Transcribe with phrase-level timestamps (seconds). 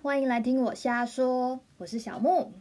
[0.00, 2.52] 欢迎来听我瞎说，我是小木。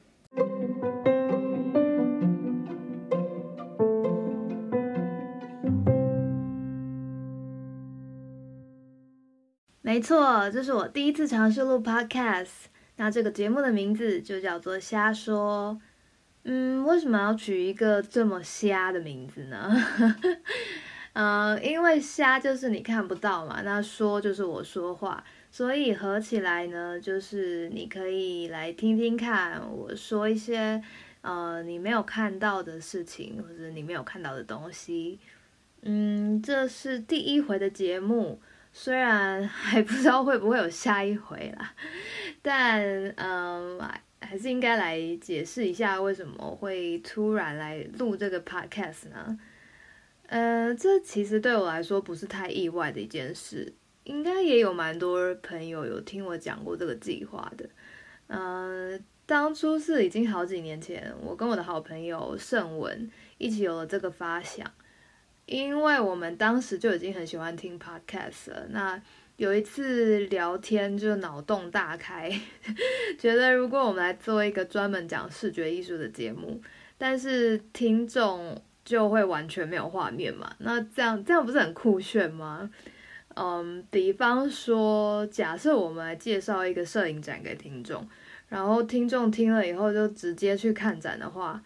[9.81, 12.65] 没错，这是我第一次尝试录 Podcast。
[12.97, 15.79] 那这个节目的名字就叫做瞎说。
[16.43, 19.71] 嗯，为什么要取一个这么瞎的名字呢？
[21.13, 30.81] 嗯、 因为瞎就是你看不到嘛，那说就是我说话，所以合起来呢，就是你可以来听听看我说一些
[31.19, 35.19] 呃你没有看到的事情，或者你没有看到的东西。
[35.81, 38.39] 嗯，这是第一回的节目，
[38.71, 41.73] 虽然 还不知道会不会有下一回啦，
[42.41, 42.81] 但
[43.17, 43.77] 嗯、
[44.21, 49.37] 还是应该来解释一下为什么会突然来录这个 podcast 呢？
[50.27, 53.73] 呃，这其实对我来说不是太意外的一件事，
[54.11, 57.69] 应该也有蛮多朋友有听我讲过这个计划的。
[58.27, 64.69] 呃，当初是已经好几年前，我跟我的好朋友盛文一起有了这个发想，
[65.45, 68.67] 因为我们当时就已经很喜欢听 podcast 了。
[68.71, 69.01] 那
[69.37, 72.29] 有一次聊天就脑洞大开，
[73.17, 76.61] 觉得如果我们来做一个专门讲视觉艺术的节目，
[76.97, 78.61] 但是听众。
[78.83, 80.51] 就会完全没有画面嘛？
[80.57, 82.67] 那这样这样不是很酷炫吗？
[83.35, 88.07] 嗯，比方说，假设我们来介绍一个摄影展给听众，
[88.49, 91.61] 然后听众听了以后就直接去看展的话，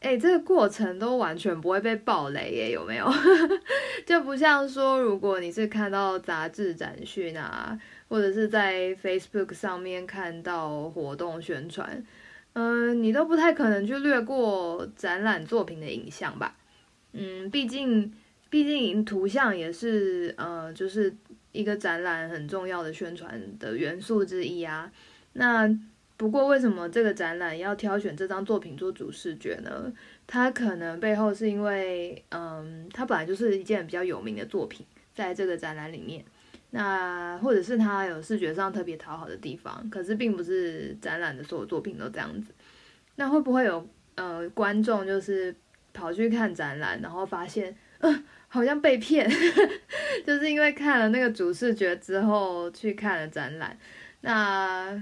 [0.00, 3.06] 哎，这个过程都完全不会被爆雷耶，有没有？
[4.06, 12.02] 就不像说，如果你是看到杂志展讯啊，或者是在 Facebook 上面看到活动宣传，
[12.54, 16.56] 嗯，你都不太可能去略过展览作品的影像吧？
[17.12, 18.12] 嗯，毕竟，
[18.50, 21.14] 毕竟图像也是呃，就是
[21.52, 24.90] 一个展览很重要的宣传的元素之一啊。
[25.34, 25.72] 那
[26.16, 29.92] 不过，为什么这个展览要挑选这张作品做主视觉呢？
[30.26, 34.84] 它可能背后是因为，嗯，它本来就是一件比较有名的作品，
[35.14, 36.24] 在这个展览里面。
[36.72, 42.52] 那或者是它有视觉上特别讨好的地方，可是并不是展览的所有作品都这样子。
[43.14, 45.54] 那会不会有呃观众就是？
[45.92, 49.30] 跑去看展览，然后发现，嗯、呃，好像被骗，
[50.26, 53.78] 就是因为看了那个主视觉之后去看了展览。
[54.22, 55.00] 那，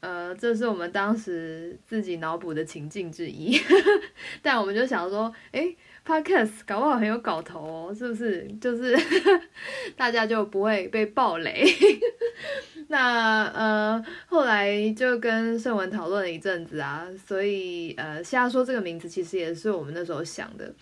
[0.00, 3.56] 呃，这是我们当时自己脑补的情境之一。
[4.42, 8.44] 但我们就想说，诶，Podcast 搞不好很有搞头哦，是不是？
[8.60, 8.98] 就是
[9.96, 11.64] 大家就不会被爆雷。
[12.88, 20.74] 那呃，后来就跟盛文讨论了一阵子啊，所以呃，瞎说这个名字其实也是我们那时候想的。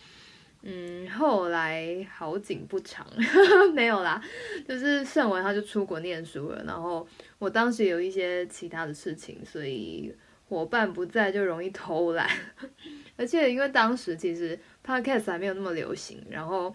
[0.63, 3.07] 嗯，后来好景不长，
[3.75, 4.23] 没有啦，
[4.67, 7.07] 就是盛文他就出国念书了，然后
[7.39, 10.13] 我当时有一些其他的事情，所以
[10.49, 12.29] 伙伴不在就容易偷懒，
[13.17, 16.75] 而且因为当时其实 Podcast 还没有那么流行，然后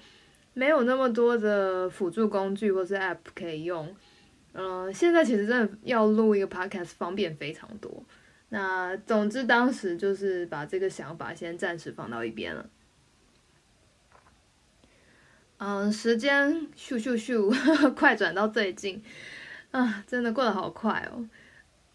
[0.53, 3.93] 没有那么多的辅助工具或是 App 可以用。
[4.53, 8.05] 嗯、现在其实真的要录一个 podcast 方便非常多。
[8.49, 12.69] 那总之当时就是把这个想法先暂时放到一边了。
[15.65, 17.49] 嗯，时间咻咻咻，
[17.95, 19.01] 快转到最近，
[19.71, 21.25] 啊，真的过得好快哦！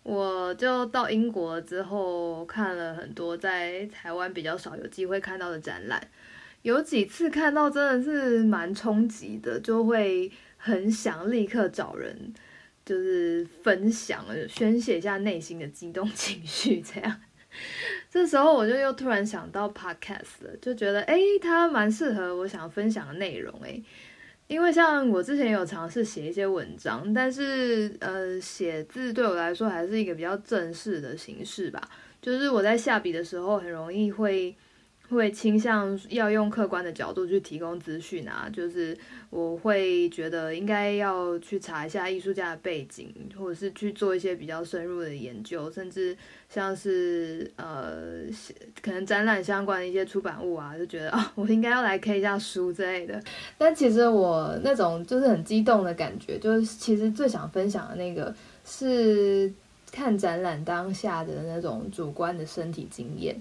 [0.03, 6.01] 我就到英国之后看了很多在台湾比较少有机会看到的展览，
[6.63, 12.33] 有几次看到真的是蛮冲击的，就会很想立刻找人。
[12.87, 17.21] 就是分享，宣泄一下内心的激动 情绪，这样。
[18.11, 23.83] 这时候我就又突然想到 podcast 了，就觉得诶，它蛮适合我想分享的内容诶。
[24.47, 31.81] 因为像我之前有尝试写一些文章，但是呃，写字对我来说还是一个比较正式的形式吧。
[32.23, 34.57] 就是我在下笔的时候，很容易会。
[35.11, 38.97] 会倾向要用客观的角度去提供资讯啊，就是
[39.31, 46.17] 我会觉得应该要去查一下艺术家的背景，或者是去做一些比较深入的研究，甚至
[46.49, 48.21] 像是呃，
[48.83, 53.23] 可能展览相关的一些出版物啊，就觉得啊，我应该要来 K 一下书之类的。
[53.57, 58.35] 但其实我那种就是很激动的感觉，就是其实最想分享的那个
[58.65, 59.51] 是
[59.91, 63.41] 看展览当下的那种主观的身体经验。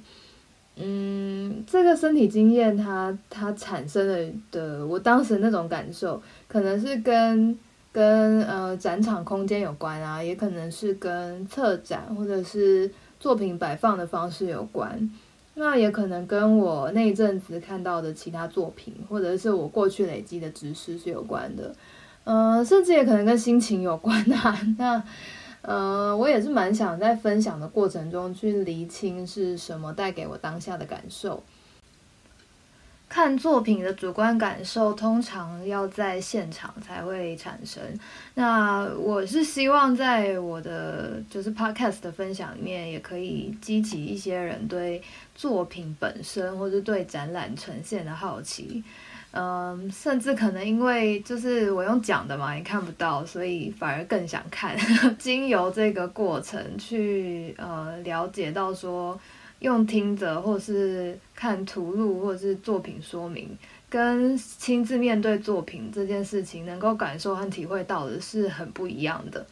[0.79, 7.57] 嗯，这个身体经验它，它产生的的，我当时那种感受，可能是跟
[7.91, 15.09] 跟呃展场空间有关啊，也可能是跟策展或者是作品摆放的方式有关，
[15.55, 21.73] 那也可能跟我那一阵子看到的其他作品，或者是我过去累积的知识是有关的，
[22.23, 24.55] 呃，甚至也可能跟心情有关啊。
[24.77, 25.03] 那
[25.67, 31.43] 呃，我也是蛮想在分享的过程中去厘清是什么带给我当下的感受。
[33.09, 37.81] 看作品的主观感受，通常要在现场才会产生。
[38.35, 45.01] 那我是希望在我的就是 podcast 的分享里面，也可以激起一些人对
[45.35, 48.81] 作品本身，或是对展览呈现的好奇。
[49.31, 54.77] 嗯，甚至可能因为就是我用讲的嘛，你看不到，所以反而更想看。
[55.19, 59.19] 经由这个过程去呃了解到说。
[59.59, 63.49] 用听着，或是看图录，或者是作品说明，
[63.89, 69.43] 跟亲自面对作品这件事情，能够感受和体会到的是很不一样的。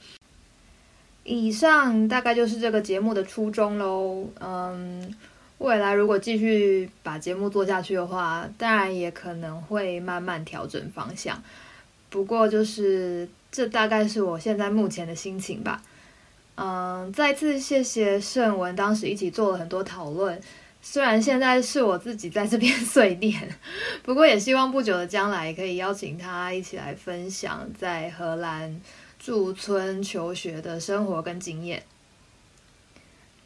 [1.24, 4.28] 以上大概就是这个节目的初衷喽。
[4.40, 5.12] 嗯，
[5.58, 11.42] 未来如果继续把节目做下去的话，当然也可能会慢慢调整方向。
[12.10, 15.82] 不过就是这大概是我现在目前的心情吧。
[16.56, 20.40] 嗯，再次谢谢盛文，当时一起做了很多讨论。
[20.82, 23.50] 虽然现在是我自己在这边 碎念，
[24.04, 28.80] 不过也希望不久的将来可以邀请他一起来分享在荷兰
[29.18, 31.82] 驻村求学的生活跟经验。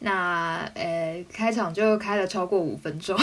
[0.00, 3.16] 那呃，开场就开了超过五分钟，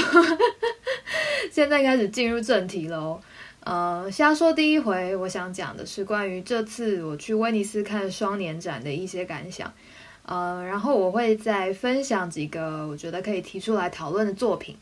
[1.51, 3.19] 现在开始进入正题喽。
[3.62, 9.74] 呃，先说第一回，我想讲的是关于这次我去威尼斯看双年展的一些感想。
[10.24, 14.77] 呃，然后我会再分享几个我觉得可以提出来讨论的作品。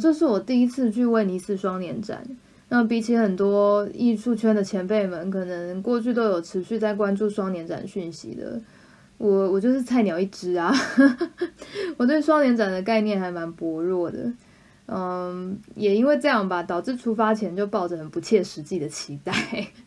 [0.00, 2.24] 这是我第一次去威尼斯双年展。
[2.72, 8.60] 那比起很多艺术圈的前辈们，可能过去都有持续在关注双年展讯息的，
[9.18, 10.72] 我我就是菜鸟一只啊！
[11.98, 14.32] 我对双年展的概念还蛮薄弱的，
[14.86, 19.34] 嗯，也因为这样吧，导致出发前就抱着很不切实际的期待，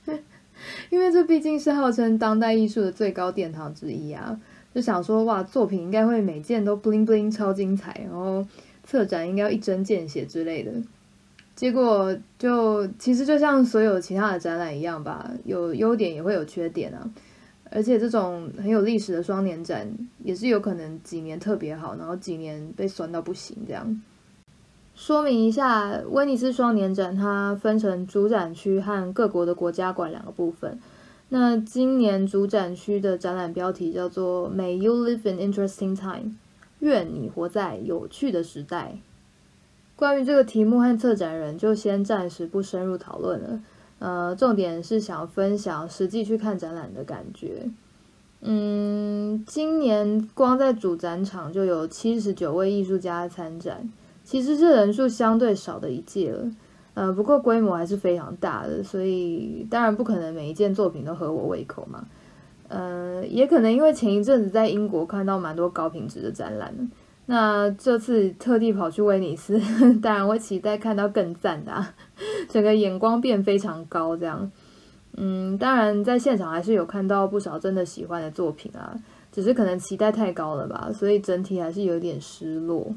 [0.91, 4.37] 因为这毕竟是号称当代艺术的最高殿堂之一啊，
[4.75, 8.45] 就想说哇，作品应该会每件都 bling bling 超精彩，然后
[8.83, 10.71] 策展应该要一针见血之类的。
[11.55, 17.09] 结果就其实就像所有其他的展览一样吧，有优点也会有缺点啊。
[17.69, 19.87] 而且这种很有历史的双年展，
[20.23, 24.01] 也是有可能几年特别好，然后几年被酸到不行这样。
[24.95, 30.79] 说明一下，威尼斯双年展它分成主展区和各国的国家馆两个部分。
[31.29, 36.35] 那今年主展区的展览标题叫做 “May you live in interesting time”，
[36.83, 38.97] 愿你活在有趣的时代。
[39.95, 43.61] 关于这个题目和策展人，就先暂时不深入讨论了。
[43.99, 47.69] 呃，重点是想分享实际去看展览的感觉。
[48.41, 53.89] 嗯，今年光在主展场就有七十九位艺术家参展，
[54.25, 56.51] 其实是人数相对少的一届了。
[56.95, 62.05] 呃，不过规模还是非常大的，所以当然不可能每一件作品都合我胃口嘛。
[62.73, 66.73] 呃，也可能因为前一阵子在英国看到蛮多高品质的展览。
[67.27, 69.61] 那这次特地跑去威尼斯，
[70.01, 71.93] 当然会期待看到更赞的啊，
[72.49, 74.51] 整个眼光变非常高这样。
[75.15, 78.93] 嗯，当然在现场还是有看到不少真的喜欢的作品啊，
[79.31, 82.93] 只是可能期待太高了吧，所以整体还是有点失落。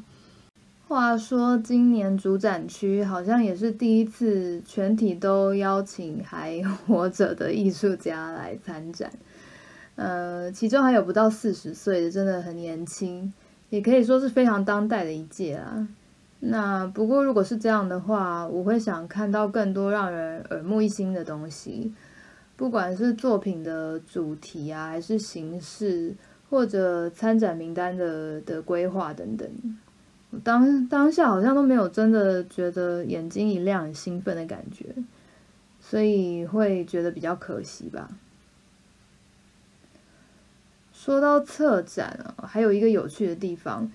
[0.89, 9.11] 话说今年主展区好像也是第一次全体都邀请还活着的艺术家来参展，
[9.97, 13.33] 呃，其中还有不到四十岁的，真的很年轻。
[13.69, 15.89] 也可以说是非常当代的一届啊。
[16.39, 21.93] 那不过如果是这样的话，我会想看到更多让人耳目一新的东西，
[22.57, 26.15] 不管是作品的主题啊，还是形式，
[26.49, 29.49] 或者参展名单的的规划等等。
[30.45, 34.95] 当当下好像都没有真的觉得眼睛一亮、很兴奋的感觉，
[35.81, 38.09] 所以会觉得比较可惜吧。
[41.07, 43.89] 说到策展啊，还有一个有趣的地方，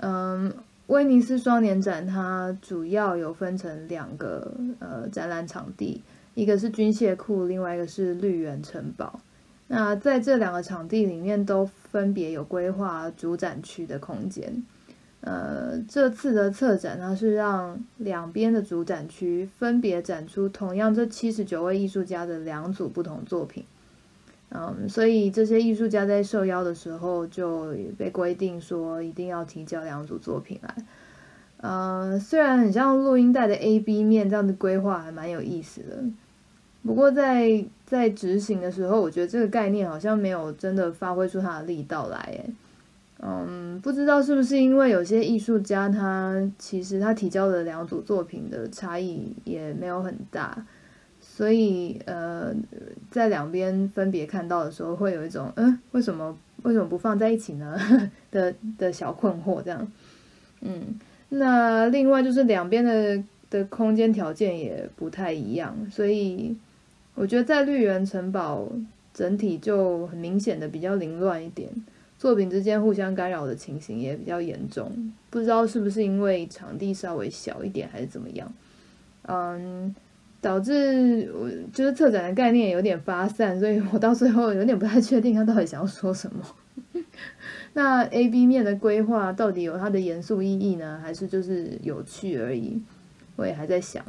[0.00, 0.52] 嗯，
[0.88, 6.02] 威尼斯双年展它主要有分成两个呃展览场地，
[6.34, 9.20] 一个是军械库，另外一个是绿园城堡。
[9.68, 14.64] 那在这两个场地里面，都分别有规划主展区的空间。
[15.20, 23.64] 呃，这次的策展呢是让两边的主展区分别展出同样这七十九位艺术家的两组不同作品。
[24.50, 30.74] 嗯，所以这些艺术家在受邀的时候就被规定说一定要提交两组作品来。
[31.58, 35.96] 嗯，虽然很像录音带的 A、B 面这样的规划还蛮有意思的，
[36.84, 42.18] 不过在在执行的时候，我觉得这个概念好像没有真的发挥出它的力道来。
[42.18, 42.50] 诶，
[43.20, 50.64] 嗯，不知道是不是因为有些艺术家他其实他提交的两组作品的差异也没有很大，
[51.36, 52.50] 所以呃，
[53.10, 57.78] 在两边分别看到的时候，会有一种嗯，为什么为什么不放在一起呢
[58.32, 59.86] 的的小困惑这样。
[60.62, 66.56] 嗯，那另外就是两边的的空间条件也不太一样，所以
[67.14, 68.66] 我觉得在绿园城堡
[69.12, 71.68] 整体就很明显的比较凌乱一点。
[72.18, 78.50] 作品之间互相干扰的情形也比较严重，不知道是不是因为场地稍微小一点，还是怎么样，
[79.28, 79.94] 嗯，
[80.46, 86.40] 导致我就是策展的概念有点发散，所以我到最后有点不太确定他到底想要说什么。
[87.74, 92.80] 那 A B 面的规划到底有它的严肃意义呢，还是就是有趣而已？
[93.34, 94.04] 我也还在想。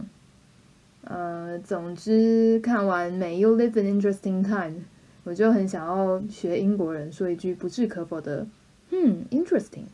[1.05, 4.83] 呃，总之看完 May you live an interesting time。
[5.23, 8.45] 我就很想要学英国人说一句不置可否的，
[8.91, 9.87] 嗯，interesting。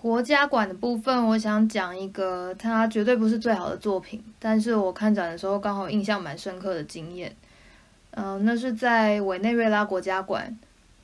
[0.00, 7.34] 国家馆的部分，我想讲一个，它绝对不是最好的作品，但是我看展的时候刚好印象蛮深刻的经验。
[8.12, 10.56] 嗯、那是在委内瑞拉国家馆，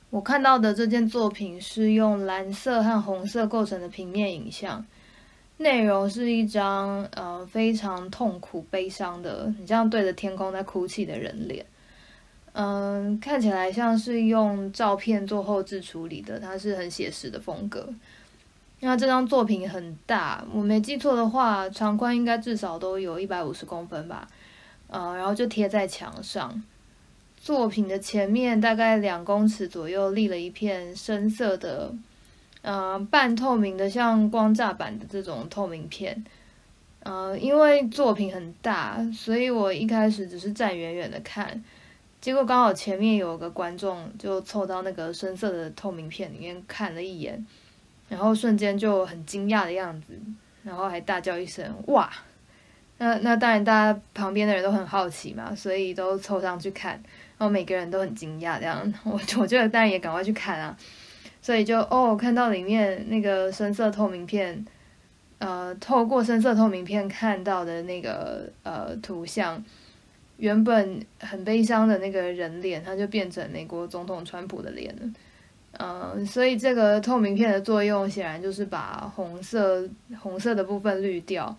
[0.09, 4.85] 我看到的这件作品是用蓝色和红色构成的平面影像。
[5.57, 11.65] 内容是一张呃非常痛苦悲伤的，你这样对着天空在哭泣的人脸，
[12.53, 17.89] 嗯、看起来像是用照片做后置处理的，它是很写实的风格。
[18.79, 24.27] 那这张作品很大，我没记错的话，长宽应该至少都有一百五十公分吧，
[24.87, 26.63] 呃，然后就贴在墙上。
[27.37, 31.93] 作品的前面大概两公尺左右立了一片深色的。
[32.61, 36.25] 呃，半透明的，像光栅板的这种透明片。
[37.03, 41.63] 呃，因为作品很大，所以我一开始只是站远远的看，
[42.19, 47.45] 结果刚好前面有个观众就凑到那个深色的透明片里面看了一眼，
[48.07, 50.13] 然后瞬间就很惊讶的样子，
[50.63, 52.11] 然后还大叫一声“哇”。
[52.97, 56.93] 那那当然，大家旁边的人都很好奇嘛，所以都凑上去看，
[57.37, 58.93] 然后每个人都很惊讶这样。
[59.03, 60.77] 我我觉得当然也赶快去看啊。
[61.41, 64.65] 所以就哦，看到里面那个深色透明片，
[65.39, 69.61] 呃，透过深色透明片看到的那个呃图像，
[70.37, 75.01] 原本很悲伤的那个人脸，它就变成美国总统川普的脸了。
[76.15, 79.87] 嗯、所以这个透明片的作用显然就是把红色
[80.19, 81.55] 红色的部分滤掉。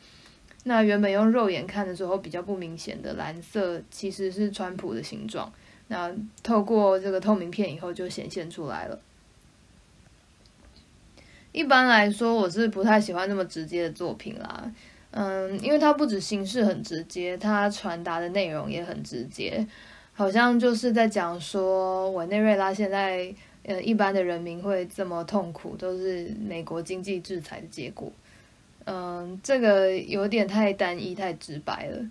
[0.64, 5.52] 那原本用肉眼看的时候比较不明显的蓝色，其实是川普的形状。
[5.88, 6.10] 那
[6.42, 8.98] 透过这个透明片以后，就显现出来了。
[11.52, 14.70] 一般来说，我是不太喜欢那么直接的作品啦，
[15.12, 19.64] 嗯，因为它不止形式很直接，它传达的内容也很直接，
[20.12, 23.32] 好像就是在讲说委内瑞拉现在，
[23.66, 28.12] 呃，一般的人民会这么痛苦，都是美国经济制裁的结果，
[28.84, 32.08] 嗯，这个有点太单一、太直白了。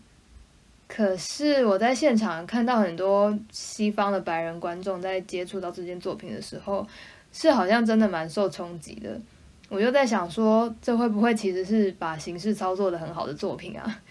[0.88, 6.86] 可是我在现场看到很多西方的白人观众在接触到这件作品的时候，
[7.32, 9.20] 是好像真的蛮受冲击的。
[9.68, 14.02] 我就在想说，这会不会其实是把形式操作得很好的作品啊？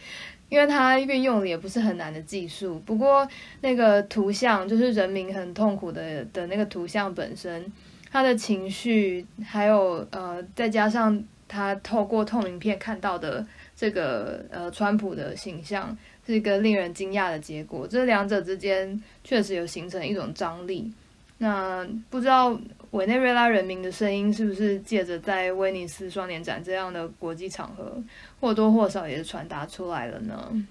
[0.48, 2.78] 因为它运用的也不是很难的技术。
[2.86, 3.26] 不过
[3.60, 7.64] 那个图像，就是人民很痛苦的的那个图像本身，
[8.10, 15.96] 他的情绪，还有呃，再加上他透过透明片看到的这个呃川普的形象，
[16.26, 17.86] 是一个令人惊讶的结果。
[17.86, 20.92] 这两者之间确实有形成一种张力。
[21.38, 22.58] 那不知道。
[22.94, 28.00] 委内瑞拉人民的声音是不是借着在威尼斯双年展这样的国际场合，
[28.40, 30.64] 或多或少也是传达出来了呢？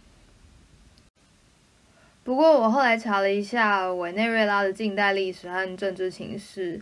[2.24, 6.82] 不过我后来查了一下委内瑞拉的近代历史和政治情势，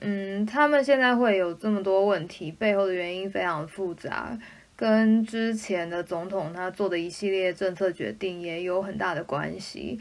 [0.00, 4.36] 嗯，他们现在会有这么多问题，背后的原因非常复杂，
[4.74, 10.00] 跟之前的总统他做的一系列政策决定也有很大的关系。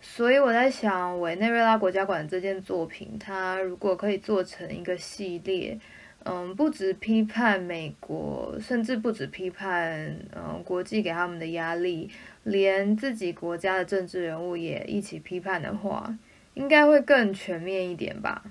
[0.00, 5.78] 所以我在想，委内瑞拉国家馆这件作品，它如果可以做成一个系列，
[6.24, 12.10] 嗯，不止批判美国，甚至不止批判嗯国际给他们的压力，
[12.44, 16.16] 连自己国家的政治人物也一起批判的话，
[16.54, 18.44] 应该会更全面一点吧。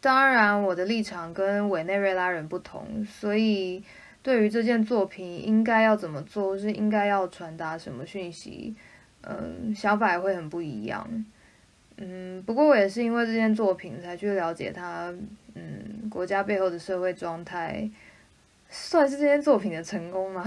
[0.00, 3.84] 当然，我的立场跟委内瑞拉人不同，所以。
[4.26, 8.74] 对于这件作品应该要怎么做，是应该要传达什么讯息，
[9.20, 11.08] 嗯，想法也会很不一样，
[11.98, 15.14] 嗯，不过我也是因为这件作品才去了解它，
[15.54, 17.88] 嗯，国家背后的社会状态，
[18.68, 20.44] 算是这件作品的成功吗？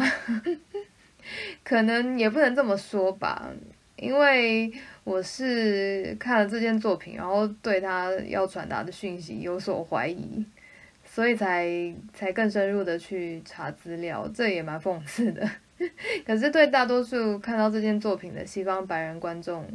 [1.63, 3.49] 可能也不能这么说吧，
[3.95, 4.69] 因为
[5.05, 10.45] 我是看了这件作品，然后对他要传达的讯息有所怀疑，
[11.19, 15.45] 所以才才更深入的去查资料，这也蛮讽刺的。
[16.25, 19.67] 可是对大多数看到这件作品的西方白人观众，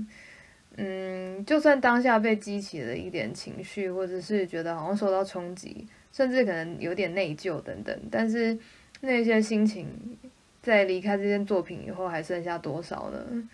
[0.79, 8.57] 嗯，就算当下被激起了一点情绪，或者是觉得好像受到冲击，甚至可能有点内疚等等，但是
[9.03, 9.87] 那些心情
[10.63, 13.49] 在离开这件作品以后还剩下多少呢？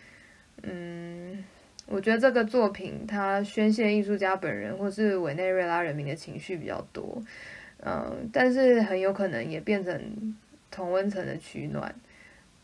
[0.62, 1.44] 嗯，
[1.86, 7.20] 我觉得这个作品它宣泄艺术家本人或是委内瑞拉人民的情绪比较多，
[7.84, 10.36] 嗯，但是很有可能也变成
[10.70, 11.94] 同温层的取暖，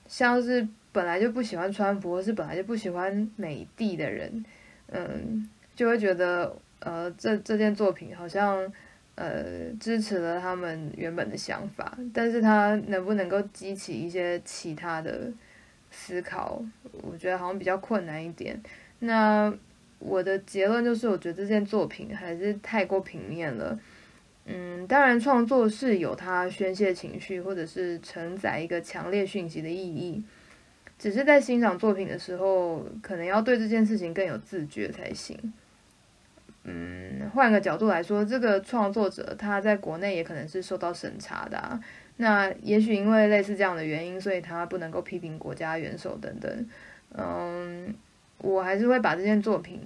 [0.07, 0.67] 像是。
[0.93, 4.43] 本来就不喜欢川普，或是本来就不喜欢美帝的人，
[4.87, 8.67] 嗯，就会觉得，呃，这这件作品好像，
[9.15, 15.31] 呃，支持了他们原本的想法，但是他能不能够激起一些其他的
[15.91, 16.65] 思考，
[17.03, 18.59] 我觉得好像比较困难一点。
[19.01, 19.53] 那
[19.99, 23.79] 我的结论就是，我觉得这件作品还是太过平面了。
[24.47, 30.25] 嗯，当然创作是有它宣泄情绪，或者是承载一个强烈讯息的意义。
[30.99, 35.37] 只是在欣赏作品的时候，可能要对这件事情更有自觉才行。
[36.65, 41.79] 嗯，换个角度来说，这个创作者他在国内也可能是受到审查的啊。
[42.17, 46.69] 那也许因为类似这样的原因，所以他不能够批评国家元首等等。
[47.15, 47.95] 嗯，
[48.39, 49.81] 我还是会把这件作品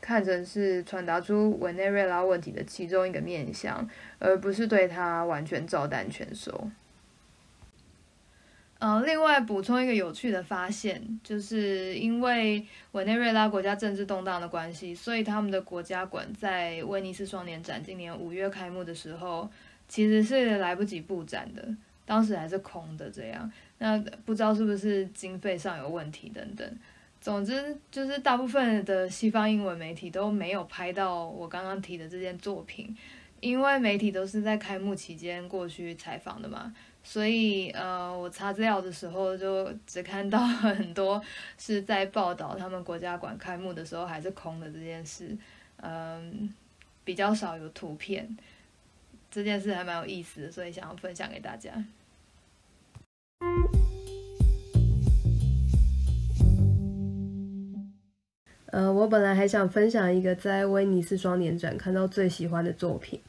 [0.00, 6.70] 看成是传达出委内瑞拉问题的其中一个面向，而不是对他完全照单全收。
[8.78, 19.50] 呃，另外补充一个有趣的发现，就是因为委内瑞拉国家政治动荡的关系，所以他们的国家馆在威尼斯双年展今年五月开幕的时候，
[19.88, 21.66] 其实是来不及布展的，
[22.04, 23.10] 当时还是空的。
[23.10, 26.70] 这样，那不知道是不是经费上有问题等等。
[27.20, 32.96] 总之，就是大部分的西方英文媒体都没有拍到我刚刚提的这件作品，
[33.40, 36.74] 因为媒体都是在开幕期间过去采访的嘛。
[37.02, 41.22] 所以，呃，我查资料的时候就只看到很多
[41.56, 45.36] 是在报道他们国家馆开幕的时候还是空的这件事，
[45.76, 46.52] 嗯，
[47.04, 48.36] 比较少有图片。
[49.30, 51.72] 这件事还蛮有意思的，所以想要分享给大家。
[58.66, 63.20] 呃，我本来还想分享一个在威尼斯双年展看到最喜欢的作品。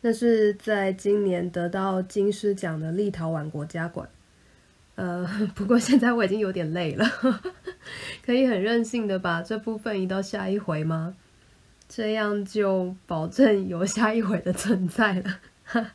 [0.00, 4.08] 那是在今年得到金狮奖的立陶宛国家馆，
[4.94, 7.04] 呃， 不过现在我已经有点累了，
[8.24, 11.16] 可以很任性的把这部分移到下一回吗？
[11.88, 15.40] 这样就保证有下一回的存在了。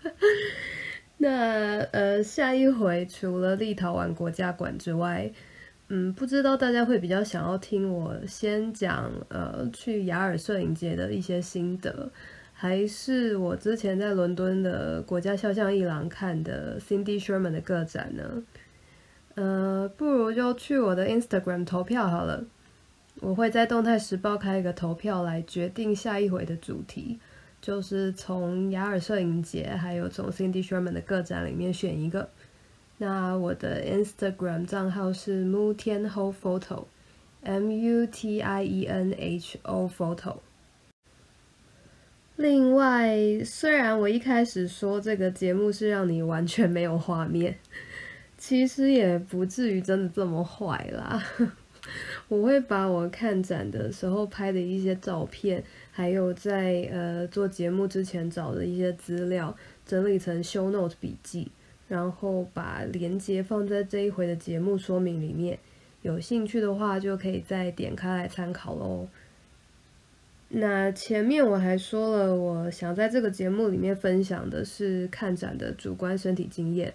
[1.17, 5.32] 那呃，下一回除了立陶宛国家馆之外，
[5.89, 12.10] 嗯，不知道大家会比较想要听我先讲呃去雅尔摄影节的一些心得。
[12.54, 18.43] 还是我之前在伦敦的国家肖像艺廊看的 Cindy Sherman 的个展呢？
[19.36, 22.46] 呃，不如就去我的 Instagram 投票好了。
[23.19, 27.19] 我会在动态时报开一个投票来决定下一回的主题，
[27.62, 32.30] 就是从雅尔摄影节还有从 Cindy Sherman 的个展里面选一个。
[32.97, 39.12] 那我的 Instagram 账号是 m u t i n h o Photo，M U T I E N
[39.12, 40.38] H O Photo。
[42.36, 47.58] 另外，虽然我一开始说这个节目是让你完全没有画面，
[48.38, 51.23] 其实也不至于真的这么坏啦。
[52.29, 61.51] 我会把我看展的时候拍的一些照片，还有在呃做节目之前找的一些资料，整理成 show note 笔记，
[61.88, 65.58] 然后把连接放在这一回的节目说明里面。
[66.02, 69.08] 有兴趣的话，就可以再点开来参考喽。
[70.50, 76.93] 那前面我还说了，我想在这个节目里面分享的是看展的主观身体经验。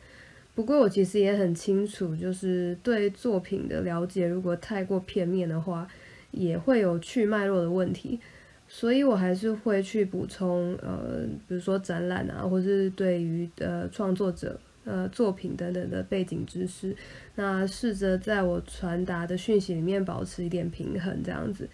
[0.55, 5.89] 不过我其实也很清楚，就是对作品的了解如果太过片面的话，
[6.31, 8.21] 也会有去脉络的问题。
[8.69, 16.97] 所以我还是会去补充，呃，比如说展览啊，或是对于呃创作者、呃作品等等的背景知识，
[17.35, 21.69] 那试着在我传达的讯息里面保持一点平衡，这样子。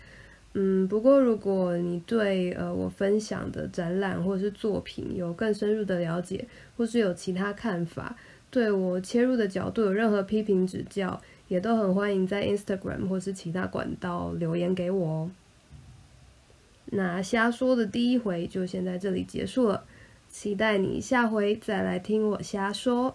[0.57, 6.46] 嗯，不过如果你对呃我分享的展览或者是作品有更深入的了解，
[6.77, 8.16] 或是有其他看法，
[8.50, 15.31] 对我切入的角度有任何批评指教，也都很欢迎在 Instagram 或是其他管道留言给我哦。
[16.87, 19.85] 那瞎说的第一回就先在这里结束了，
[20.35, 23.14] 期待你下回再来听我瞎说。